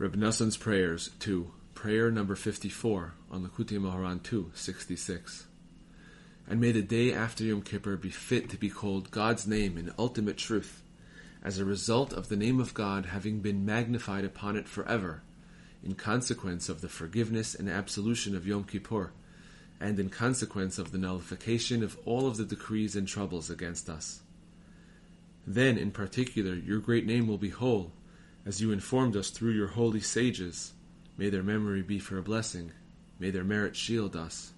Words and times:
Reb 0.00 0.14
Nassan's 0.14 0.56
Prayers 0.56 1.10
2, 1.18 1.50
Prayer 1.74 2.08
number 2.08 2.36
54 2.36 3.14
on 3.32 3.44
Likutei 3.44 3.80
Moharan 3.80 4.22
2, 4.22 4.52
66. 4.54 5.48
And 6.48 6.60
may 6.60 6.70
the 6.70 6.82
day 6.82 7.12
after 7.12 7.42
Yom 7.42 7.62
Kippur 7.62 7.96
be 7.96 8.10
fit 8.10 8.48
to 8.50 8.56
be 8.56 8.70
called 8.70 9.10
God's 9.10 9.48
name 9.48 9.76
in 9.76 9.92
ultimate 9.98 10.36
truth, 10.36 10.84
as 11.42 11.58
a 11.58 11.64
result 11.64 12.12
of 12.12 12.28
the 12.28 12.36
name 12.36 12.60
of 12.60 12.74
God 12.74 13.06
having 13.06 13.40
been 13.40 13.66
magnified 13.66 14.24
upon 14.24 14.54
it 14.54 14.68
forever, 14.68 15.22
in 15.82 15.96
consequence 15.96 16.68
of 16.68 16.80
the 16.80 16.88
forgiveness 16.88 17.56
and 17.56 17.68
absolution 17.68 18.36
of 18.36 18.46
Yom 18.46 18.62
Kippur, 18.62 19.10
and 19.80 19.98
in 19.98 20.10
consequence 20.10 20.78
of 20.78 20.92
the 20.92 20.98
nullification 20.98 21.82
of 21.82 21.98
all 22.04 22.28
of 22.28 22.36
the 22.36 22.44
decrees 22.44 22.94
and 22.94 23.08
troubles 23.08 23.50
against 23.50 23.88
us. 23.88 24.20
Then, 25.44 25.76
in 25.76 25.90
particular, 25.90 26.54
your 26.54 26.78
great 26.78 27.04
name 27.04 27.26
will 27.26 27.36
be 27.36 27.48
whole, 27.48 27.90
as 28.48 28.62
you 28.62 28.72
informed 28.72 29.14
us 29.14 29.28
through 29.28 29.50
your 29.50 29.66
holy 29.66 30.00
sages. 30.00 30.72
May 31.18 31.28
their 31.28 31.42
memory 31.42 31.82
be 31.82 31.98
for 31.98 32.16
a 32.16 32.22
blessing. 32.22 32.72
May 33.20 33.30
their 33.30 33.44
merit 33.44 33.76
shield 33.76 34.16
us. 34.16 34.52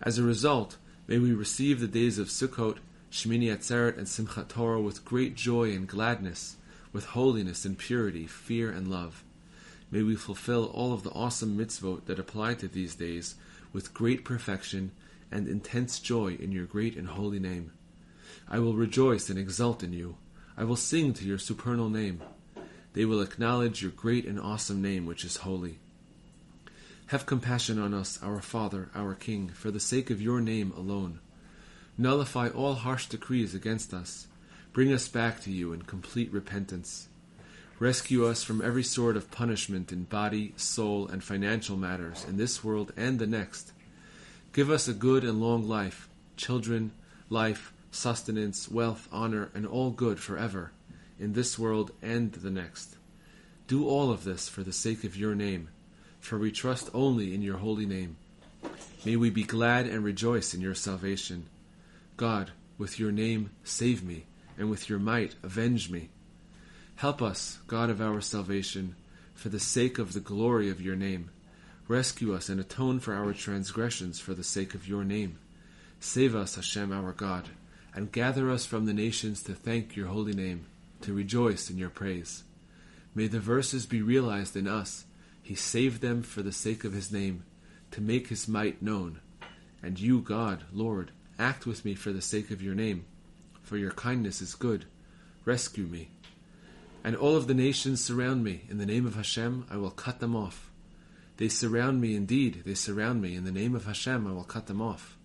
As 0.00 0.16
a 0.16 0.22
result, 0.22 0.78
may 1.06 1.18
we 1.18 1.34
receive 1.34 1.80
the 1.80 1.86
days 1.86 2.18
of 2.18 2.28
Sukkot, 2.28 2.78
Shmini 3.12 3.54
Atzeret, 3.54 3.98
and 3.98 4.06
Simchat 4.06 4.48
Torah 4.48 4.80
with 4.80 5.04
great 5.04 5.34
joy 5.34 5.74
and 5.74 5.86
gladness, 5.86 6.56
with 6.90 7.04
holiness 7.04 7.66
and 7.66 7.76
purity, 7.76 8.26
fear 8.26 8.70
and 8.70 8.88
love. 8.88 9.22
May 9.90 10.02
we 10.02 10.16
fulfill 10.16 10.64
all 10.72 10.94
of 10.94 11.02
the 11.02 11.10
awesome 11.10 11.58
mitzvot 11.58 12.06
that 12.06 12.18
apply 12.18 12.54
to 12.54 12.68
these 12.68 12.94
days 12.94 13.34
with 13.70 13.92
great 13.92 14.24
perfection 14.24 14.92
and 15.30 15.46
intense 15.46 16.00
joy 16.00 16.38
in 16.40 16.52
your 16.52 16.64
great 16.64 16.96
and 16.96 17.08
holy 17.08 17.38
name. 17.38 17.70
I 18.48 18.60
will 18.60 18.72
rejoice 18.72 19.28
and 19.28 19.38
exult 19.38 19.82
in 19.82 19.92
you. 19.92 20.16
I 20.56 20.64
will 20.64 20.76
sing 20.76 21.12
to 21.14 21.26
your 21.26 21.38
supernal 21.38 21.90
name 21.90 22.22
they 22.98 23.04
will 23.04 23.22
acknowledge 23.22 23.80
your 23.80 23.92
great 23.92 24.24
and 24.24 24.40
awesome 24.40 24.82
name, 24.82 25.06
which 25.06 25.24
is 25.24 25.36
holy. 25.36 25.78
Have 27.06 27.26
compassion 27.26 27.78
on 27.78 27.94
us, 27.94 28.18
our 28.24 28.40
Father, 28.40 28.88
our 28.92 29.14
King, 29.14 29.50
for 29.50 29.70
the 29.70 29.78
sake 29.78 30.10
of 30.10 30.20
your 30.20 30.40
name 30.40 30.72
alone. 30.76 31.20
Nullify 31.96 32.48
all 32.48 32.74
harsh 32.74 33.06
decrees 33.06 33.54
against 33.54 33.94
us. 33.94 34.26
Bring 34.72 34.92
us 34.92 35.06
back 35.06 35.40
to 35.42 35.52
you 35.52 35.72
in 35.72 35.82
complete 35.82 36.32
repentance. 36.32 37.06
Rescue 37.78 38.26
us 38.26 38.42
from 38.42 38.60
every 38.60 38.82
sort 38.82 39.16
of 39.16 39.30
punishment 39.30 39.92
in 39.92 40.02
body, 40.02 40.52
soul, 40.56 41.06
and 41.06 41.22
financial 41.22 41.76
matters 41.76 42.26
in 42.28 42.36
this 42.36 42.64
world 42.64 42.92
and 42.96 43.20
the 43.20 43.28
next. 43.28 43.70
Give 44.52 44.72
us 44.72 44.88
a 44.88 44.92
good 44.92 45.22
and 45.22 45.40
long 45.40 45.68
life, 45.68 46.08
children, 46.36 46.90
life, 47.30 47.72
sustenance, 47.92 48.68
wealth, 48.68 49.06
honor, 49.12 49.50
and 49.54 49.68
all 49.68 49.92
good 49.92 50.18
forever 50.18 50.72
in 51.18 51.32
this 51.32 51.58
world 51.58 51.90
and 52.02 52.32
the 52.32 52.50
next. 52.50 52.96
Do 53.66 53.88
all 53.88 54.10
of 54.10 54.24
this 54.24 54.48
for 54.48 54.62
the 54.62 54.72
sake 54.72 55.04
of 55.04 55.16
your 55.16 55.34
name, 55.34 55.68
for 56.20 56.38
we 56.38 56.50
trust 56.50 56.90
only 56.94 57.34
in 57.34 57.42
your 57.42 57.58
holy 57.58 57.86
name. 57.86 58.16
May 59.04 59.16
we 59.16 59.30
be 59.30 59.44
glad 59.44 59.86
and 59.86 60.02
rejoice 60.02 60.54
in 60.54 60.60
your 60.60 60.74
salvation. 60.74 61.46
God, 62.16 62.52
with 62.78 62.98
your 62.98 63.12
name, 63.12 63.50
save 63.64 64.02
me, 64.02 64.26
and 64.56 64.70
with 64.70 64.88
your 64.88 64.98
might, 64.98 65.34
avenge 65.42 65.90
me. 65.90 66.08
Help 66.96 67.22
us, 67.22 67.58
God 67.66 67.90
of 67.90 68.00
our 68.00 68.20
salvation, 68.20 68.96
for 69.34 69.50
the 69.50 69.60
sake 69.60 69.98
of 69.98 70.12
the 70.12 70.20
glory 70.20 70.70
of 70.70 70.80
your 70.80 70.96
name. 70.96 71.30
Rescue 71.86 72.34
us 72.34 72.48
and 72.48 72.60
atone 72.60 73.00
for 73.00 73.14
our 73.14 73.32
transgressions 73.32 74.18
for 74.18 74.34
the 74.34 74.44
sake 74.44 74.74
of 74.74 74.88
your 74.88 75.04
name. 75.04 75.38
Save 76.00 76.34
us, 76.34 76.56
Hashem, 76.56 76.92
our 76.92 77.12
God, 77.12 77.48
and 77.94 78.10
gather 78.10 78.50
us 78.50 78.66
from 78.66 78.86
the 78.86 78.92
nations 78.92 79.42
to 79.44 79.54
thank 79.54 79.94
your 79.94 80.08
holy 80.08 80.32
name 80.32 80.66
to 81.02 81.14
rejoice 81.14 81.70
in 81.70 81.78
your 81.78 81.90
praise. 81.90 82.44
May 83.14 83.26
the 83.26 83.40
verses 83.40 83.86
be 83.86 84.02
realized 84.02 84.56
in 84.56 84.66
us. 84.68 85.04
He 85.42 85.54
saved 85.54 86.02
them 86.02 86.22
for 86.22 86.42
the 86.42 86.52
sake 86.52 86.84
of 86.84 86.92
his 86.92 87.10
name, 87.10 87.44
to 87.90 88.00
make 88.00 88.28
his 88.28 88.46
might 88.46 88.82
known. 88.82 89.20
And 89.82 89.98
you, 89.98 90.20
God, 90.20 90.64
Lord, 90.72 91.12
act 91.38 91.66
with 91.66 91.84
me 91.84 91.94
for 91.94 92.12
the 92.12 92.20
sake 92.20 92.50
of 92.50 92.62
your 92.62 92.74
name, 92.74 93.06
for 93.62 93.76
your 93.76 93.92
kindness 93.92 94.40
is 94.42 94.54
good. 94.54 94.84
Rescue 95.44 95.86
me. 95.86 96.10
And 97.02 97.16
all 97.16 97.36
of 97.36 97.46
the 97.46 97.54
nations 97.54 98.04
surround 98.04 98.44
me. 98.44 98.62
In 98.68 98.78
the 98.78 98.86
name 98.86 99.06
of 99.06 99.14
Hashem, 99.14 99.66
I 99.70 99.76
will 99.76 99.90
cut 99.90 100.20
them 100.20 100.36
off. 100.36 100.70
They 101.38 101.48
surround 101.48 102.00
me 102.00 102.16
indeed, 102.16 102.62
they 102.66 102.74
surround 102.74 103.22
me. 103.22 103.36
In 103.36 103.44
the 103.44 103.52
name 103.52 103.74
of 103.74 103.86
Hashem, 103.86 104.26
I 104.26 104.32
will 104.32 104.44
cut 104.44 104.66
them 104.66 104.82
off. 104.82 105.16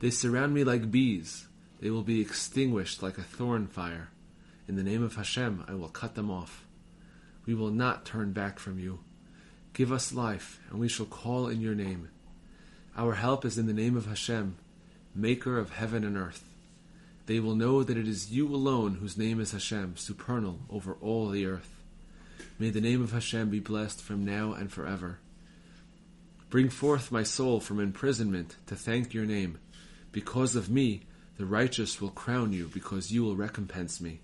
They 0.00 0.10
surround 0.10 0.52
me 0.52 0.64
like 0.64 0.90
bees. 0.90 1.46
They 1.80 1.90
will 1.90 2.02
be 2.02 2.20
extinguished 2.20 3.02
like 3.02 3.18
a 3.18 3.22
thorn 3.22 3.68
fire. 3.68 4.08
In 4.66 4.76
the 4.76 4.82
name 4.82 5.02
of 5.02 5.16
Hashem, 5.16 5.64
I 5.68 5.74
will 5.74 5.88
cut 5.88 6.14
them 6.14 6.30
off. 6.30 6.64
We 7.44 7.54
will 7.54 7.70
not 7.70 8.06
turn 8.06 8.32
back 8.32 8.58
from 8.58 8.78
you. 8.78 9.00
Give 9.74 9.92
us 9.92 10.14
life, 10.14 10.58
and 10.70 10.78
we 10.78 10.88
shall 10.88 11.06
call 11.06 11.48
in 11.48 11.60
your 11.60 11.74
name. 11.74 12.08
Our 12.96 13.14
help 13.14 13.44
is 13.44 13.58
in 13.58 13.66
the 13.66 13.74
name 13.74 13.96
of 13.96 14.06
Hashem, 14.06 14.56
maker 15.14 15.58
of 15.58 15.70
heaven 15.70 16.04
and 16.04 16.16
earth. 16.16 16.44
They 17.26 17.40
will 17.40 17.54
know 17.54 17.82
that 17.82 17.96
it 17.96 18.08
is 18.08 18.32
you 18.32 18.46
alone 18.54 18.94
whose 18.94 19.18
name 19.18 19.40
is 19.40 19.52
Hashem, 19.52 19.96
supernal 19.96 20.60
over 20.70 20.96
all 21.00 21.28
the 21.28 21.44
earth. 21.44 21.70
May 22.58 22.70
the 22.70 22.80
name 22.80 23.02
of 23.02 23.12
Hashem 23.12 23.50
be 23.50 23.60
blessed 23.60 24.00
from 24.00 24.24
now 24.24 24.52
and 24.52 24.72
forever. 24.72 25.18
Bring 26.48 26.70
forth 26.70 27.10
my 27.10 27.22
soul 27.22 27.60
from 27.60 27.80
imprisonment 27.80 28.56
to 28.66 28.76
thank 28.76 29.12
your 29.12 29.26
name. 29.26 29.58
Because 30.12 30.54
of 30.54 30.70
me, 30.70 31.02
the 31.36 31.46
righteous 31.46 32.00
will 32.00 32.10
crown 32.10 32.52
you, 32.52 32.70
because 32.72 33.10
you 33.10 33.24
will 33.24 33.36
recompense 33.36 34.00
me. 34.00 34.20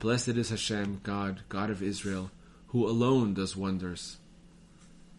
Blessed 0.00 0.28
is 0.28 0.48
Hashem, 0.48 1.02
God, 1.02 1.42
God 1.50 1.68
of 1.68 1.82
Israel, 1.82 2.30
who 2.68 2.88
alone 2.88 3.34
does 3.34 3.54
wonders. 3.54 4.16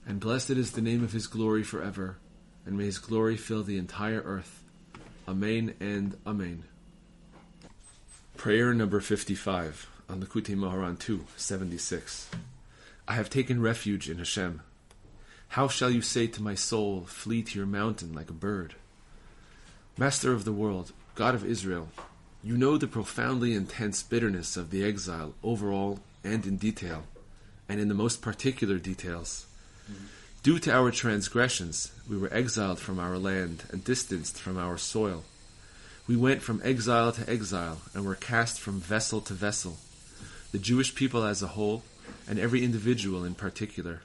And 0.07 0.19
blessed 0.19 0.49
is 0.49 0.71
the 0.71 0.81
name 0.81 1.03
of 1.03 1.11
his 1.11 1.27
glory 1.27 1.61
forever, 1.61 2.17
and 2.65 2.75
may 2.75 2.85
his 2.85 2.97
glory 2.97 3.37
fill 3.37 3.61
the 3.61 3.77
entire 3.77 4.21
earth. 4.21 4.63
Amen 5.27 5.75
and 5.79 6.17
Amen. 6.25 6.63
Prayer 8.35 8.73
number 8.73 8.99
55 8.99 9.87
on 10.09 10.19
the 10.19 10.25
Likutei 10.25 10.55
Moharan 10.55 10.97
2, 10.97 11.25
76. 11.37 12.31
I 13.07 13.13
have 13.13 13.29
taken 13.29 13.61
refuge 13.61 14.09
in 14.09 14.17
Hashem. 14.17 14.63
How 15.49 15.67
shall 15.67 15.91
you 15.91 16.01
say 16.01 16.25
to 16.25 16.41
my 16.41 16.55
soul, 16.55 17.01
Flee 17.01 17.43
to 17.43 17.59
your 17.59 17.67
mountain 17.67 18.13
like 18.13 18.31
a 18.31 18.33
bird? 18.33 18.73
Master 19.95 20.33
of 20.33 20.43
the 20.43 20.51
world, 20.51 20.91
God 21.13 21.35
of 21.35 21.45
Israel, 21.45 21.89
you 22.43 22.57
know 22.57 22.77
the 22.77 22.87
profoundly 22.87 23.53
intense 23.53 24.01
bitterness 24.01 24.57
of 24.57 24.71
the 24.71 24.83
exile 24.83 25.33
overall 25.43 25.99
and 26.23 26.45
in 26.45 26.57
detail, 26.57 27.03
and 27.69 27.79
in 27.79 27.87
the 27.87 27.93
most 27.93 28.21
particular 28.21 28.77
details. 28.77 29.45
Mm-hmm. 29.91 30.05
Due 30.43 30.59
to 30.59 30.73
our 30.73 30.89
transgressions, 30.89 31.91
we 32.09 32.17
were 32.17 32.33
exiled 32.33 32.79
from 32.79 32.99
our 32.99 33.17
land 33.17 33.63
and 33.71 33.83
distanced 33.83 34.39
from 34.39 34.57
our 34.57 34.77
soil. 34.77 35.23
We 36.07 36.17
went 36.17 36.41
from 36.41 36.61
exile 36.63 37.11
to 37.11 37.29
exile 37.29 37.77
and 37.93 38.05
were 38.05 38.15
cast 38.15 38.59
from 38.59 38.79
vessel 38.79 39.21
to 39.21 39.33
vessel, 39.33 39.77
the 40.51 40.57
Jewish 40.57 40.95
people 40.95 41.23
as 41.23 41.43
a 41.43 41.47
whole, 41.47 41.83
and 42.27 42.39
every 42.39 42.63
individual 42.63 43.23
in 43.23 43.35
particular. 43.35 44.01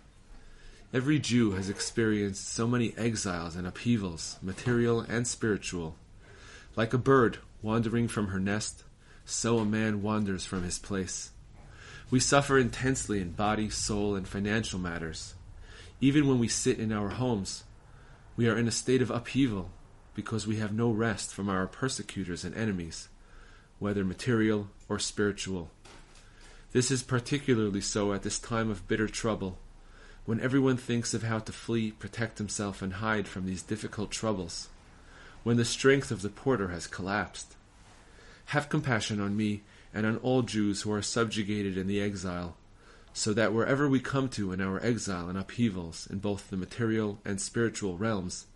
Every 0.93 1.19
Jew 1.19 1.53
has 1.53 1.71
experienced 1.71 2.49
so 2.49 2.67
many 2.67 2.93
exiles 2.97 3.57
and 3.57 3.67
upheavals, 3.67 4.37
material 4.43 5.01
and 5.01 5.27
spiritual. 5.27 5.97
Like 6.77 6.93
a 6.93 6.99
bird 6.99 7.39
wandering 7.63 8.07
from 8.07 8.29
her 8.29 8.39
nest, 8.39 8.85
so 9.25 9.59
a 9.59 9.65
man 9.65 10.03
wanders 10.03 10.45
from 10.45 10.63
his 10.63 10.79
place. 10.79 11.31
We 12.11 12.21
suffer 12.21 12.59
intensely 12.59 13.19
in 13.23 13.33
body, 13.33 13.71
soul, 13.71 14.15
and 14.15 14.29
financial 14.29 14.79
matters. 14.79 15.35
Even 16.03 16.29
when 16.29 16.39
we 16.39 16.49
sit 16.49 16.79
in 16.79 16.93
our 16.93 17.09
homes, 17.09 17.65
we 18.37 18.47
are 18.47 18.59
in 18.59 18.69
a 18.69 18.73
state 18.73 19.01
of 19.01 19.11
upheaval 19.11 19.71
because 20.15 20.47
we 20.47 20.57
have 20.57 20.75
no 20.75 20.91
rest 20.91 21.33
from 21.33 21.49
our 21.49 21.67
persecutors 21.67 22.45
and 22.45 22.55
enemies, 22.55 23.09
whether 23.79 24.05
material 24.05 24.69
or 24.87 24.99
spiritual. 24.99 25.71
This 26.73 26.91
is 26.91 27.03
particularly 27.03 27.81
so 27.81 28.13
at 28.13 28.23
this 28.23 28.39
time 28.39 28.71
of 28.71 28.87
bitter 28.87 29.09
trouble, 29.09 29.59
when 30.27 30.41
everyone 30.41 30.77
thinks 30.77 31.15
of 31.15 31.22
how 31.22 31.39
to 31.39 31.53
flee, 31.53 31.93
protect 31.93 32.37
himself, 32.37 32.83
and 32.83 32.95
hide 32.95 33.27
from 33.27 33.47
these 33.47 33.63
difficult 33.63 34.11
troubles 34.11 34.69
when 35.47 35.59
the 35.59 35.65
strength 35.65 36.10
of 36.10 36.22
the 36.22 36.28
porter 36.28 36.71
has 36.71 36.89
collapsed. 36.89 37.54
Have 38.47 38.69
compassion 38.69 39.21
on 39.21 39.37
me 39.37 39.63
and 39.95 40.04
on 40.04 40.16
all 40.16 40.43
Jews 40.43 40.83
who 40.83 40.91
are 40.91 41.01
subjugated 41.01 41.78
in 41.78 41.87
the 41.87 42.01
exile, 42.01 42.57
so 43.13 43.33
that 43.33 43.53
wherever 43.53 43.89
we 43.89 44.01
come 44.01 44.28
to 44.31 44.51
in 44.51 44.60
our 44.60 44.84
exile 44.84 45.28
and 45.28 45.39
upheavals 45.39 46.09
in 46.10 46.19
both 46.19 46.51
the 46.51 46.57
material 46.57 47.21
and 47.25 47.41
spiritual 47.41 47.97
realms, 47.97 48.47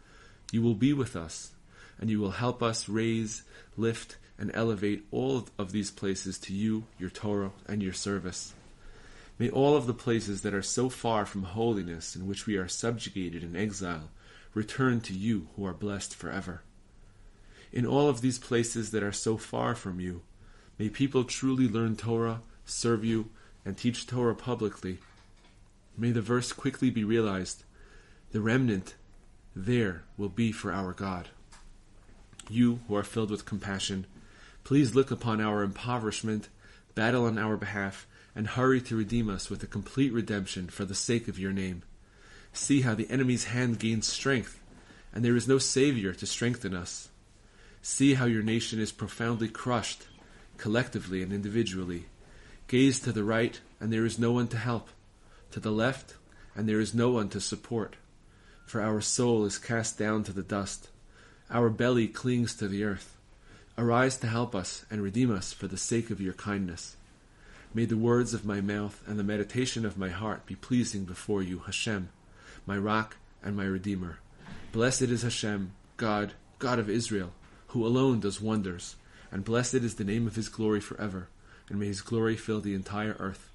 you 0.51 0.63
will 0.63 0.75
be 0.75 0.93
with 0.93 1.15
us, 1.15 1.53
and 2.01 2.11
you 2.11 2.19
will 2.19 2.33
help 2.33 2.61
us 2.61 2.89
raise, 2.89 3.45
lift, 3.77 4.17
and 4.37 4.51
elevate 4.53 5.05
all 5.13 5.47
of 5.61 5.71
these 5.71 5.93
places 5.93 6.41
to 6.41 6.53
you, 6.53 6.83
your 6.99 7.11
Torah, 7.11 7.53
and 7.69 7.85
your 7.85 7.93
service. 7.93 8.53
May 9.39 9.49
all 9.49 9.77
of 9.77 9.87
the 9.87 9.95
places 9.95 10.43
that 10.43 10.55
are 10.55 10.61
so 10.61 10.89
far 10.89 11.25
from 11.25 11.45
holiness 11.45 12.17
in 12.17 12.27
which 12.27 12.49
we 12.49 12.57
are 12.57 12.67
subjugated 12.67 13.45
in 13.45 13.55
exile 13.55 14.11
return 14.55 15.01
to 15.03 15.13
you 15.13 15.47
who 15.55 15.65
are 15.65 15.73
blessed 15.73 16.17
forever. 16.17 16.65
In 17.73 17.87
all 17.87 18.09
of 18.09 18.21
these 18.21 18.39
places 18.39 18.91
that 18.91 19.03
are 19.03 19.13
so 19.13 19.37
far 19.37 19.75
from 19.75 20.01
you, 20.01 20.23
may 20.79 20.89
people 20.89 21.25
truly 21.25 21.69
learn 21.69 21.97
Torah, 21.97 22.43
serve 22.65 23.05
you, 23.05 23.31
and 23.65 23.77
teach 23.77 24.07
Torah 24.07 24.35
publicly. 24.35 24.99
May 25.97 26.11
the 26.11 26.23
verse 26.23 26.53
quickly 26.53 26.91
be 26.91 27.05
realized. 27.05 27.63
The 28.33 28.41
remnant 28.41 28.95
there 29.55 30.03
will 30.17 30.29
be 30.29 30.53
for 30.53 30.73
our 30.73 30.93
God. 30.93 31.29
You 32.49 32.81
who 32.89 32.97
are 32.97 33.05
filled 33.05 33.31
with 33.31 33.45
compassion, 33.45 34.07
please 34.65 34.95
look 34.95 35.11
upon 35.11 35.41
our 35.41 35.63
impoverishment, 35.63 36.49
battle 36.95 37.25
on 37.25 37.39
our 37.39 37.57
behalf, 37.57 38.07
and 38.35 38.47
hurry 38.47 38.81
to 38.83 38.97
redeem 38.97 39.29
us 39.29 39.51
with 39.51 39.63
a 39.63 39.69
complete 39.69 40.13
redemption 40.13 40.69
for 40.69 40.85
the 40.85 40.95
sake 40.95 41.29
of 41.29 41.39
your 41.39 41.53
name. 41.53 41.83
See 42.53 42.81
how 42.81 42.95
the 42.95 43.11
enemy's 43.11 43.45
hand 43.45 43.79
gains 43.79 44.07
strength, 44.07 44.61
and 45.13 45.25
there 45.25 45.37
is 45.37 45.47
no 45.47 45.59
Savior 45.59 46.13
to 46.15 46.27
strengthen 46.27 46.75
us. 46.75 47.09
See 47.83 48.15
how 48.15 48.27
your 48.27 48.43
nation 48.43 48.79
is 48.79 48.93
profoundly 48.93 49.49
crushed, 49.49 50.07
collectively 50.59 51.23
and 51.23 51.33
individually. 51.33 52.07
Gaze 52.69 53.01
to 53.01 53.13
the 53.13 53.25
right, 53.25 53.61
and 53.81 53.93
there 53.93 54.05
is 54.05 54.19
no 54.19 54.33
one 54.33 54.49
to 54.49 54.59
help, 54.59 54.89
to 55.53 55.61
the 55.61 55.73
left, 55.73 56.15
and 56.55 56.69
there 56.69 56.81
is 56.81 56.95
no 56.95 57.11
one 57.11 57.29
to 57.31 57.41
support. 57.41 57.97
For 58.67 58.81
our 58.81 59.01
soul 59.01 59.45
is 59.45 59.59
cast 59.59 59.99
down 59.99 60.25
to 60.25 60.33
the 60.33 60.43
dust, 60.43 60.91
our 61.51 61.71
belly 61.71 62.07
clings 62.07 62.55
to 62.57 62.69
the 62.69 62.85
earth. 62.85 63.17
Arise 63.79 64.19
to 64.19 64.27
help 64.27 64.55
us 64.55 64.85
and 64.91 65.03
redeem 65.03 65.35
us 65.35 65.53
for 65.53 65.67
the 65.67 65.79
sake 65.79 66.11
of 66.11 66.21
your 66.21 66.35
kindness. 66.35 66.97
May 67.73 67.87
the 67.87 67.97
words 67.97 68.35
of 68.35 68.45
my 68.45 68.61
mouth 68.61 69.03
and 69.07 69.19
the 69.19 69.25
meditation 69.25 69.87
of 69.87 69.97
my 69.97 70.11
heart 70.11 70.45
be 70.45 70.55
pleasing 70.55 71.05
before 71.05 71.43
you, 71.43 71.61
Hashem, 71.61 72.11
my 72.67 72.77
rock 72.77 73.17
and 73.43 73.57
my 73.57 73.65
redeemer. 73.65 74.19
Blessed 74.71 75.03
is 75.03 75.23
Hashem, 75.23 75.73
God, 75.97 76.33
God 76.59 76.79
of 76.79 76.91
Israel, 76.91 77.33
who 77.71 77.87
alone 77.87 78.21
does 78.21 78.41
wonders, 78.41 78.97
and 79.31 79.45
blessed 79.45 79.75
is 79.75 79.95
the 79.95 80.05
name 80.05 80.27
of 80.27 80.37
his 80.37 80.49
glory 80.49 80.81
forever, 80.81 81.29
and 81.69 81.79
may 81.79 81.87
his 81.87 82.01
glory 82.01 82.37
fill 82.37 82.61
the 82.61 82.75
entire 82.75 83.17
earth. 83.19 83.49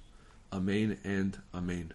Amen 0.52 0.98
and 1.04 1.38
Amen. 1.54 1.92